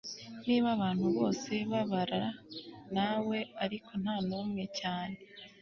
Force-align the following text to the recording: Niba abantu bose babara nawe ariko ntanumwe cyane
Niba 0.45 0.67
abantu 0.77 1.05
bose 1.17 1.51
babara 1.71 2.23
nawe 2.95 3.37
ariko 3.63 3.91
ntanumwe 4.01 4.63
cyane 4.79 5.17